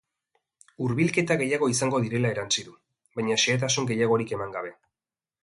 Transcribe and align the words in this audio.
Hurbilketa 0.85 1.37
gehiago 1.41 1.69
izango 1.73 1.99
direla 2.07 2.31
erantsi 2.37 2.65
du, 2.71 2.75
baina 3.21 3.39
xehetasun 3.45 3.93
gehiagorik 3.93 4.35
eman 4.41 4.59
gabe. 4.59 4.75